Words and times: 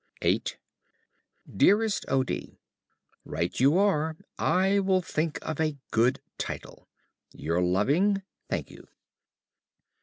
VIII 0.23 0.41
Dearest 1.57 2.05
O. 2.07 2.23
D., 2.23 2.57
Right 3.23 3.59
you 3.59 3.77
are. 3.77 4.17
I 4.39 4.79
will 4.79 5.03
think 5.03 5.37
of 5.43 5.61
a 5.61 5.77
good 5.91 6.19
title. 6.39 6.87
Your 7.33 7.61
loving, 7.61 8.23
~Thankyou. 8.49 8.87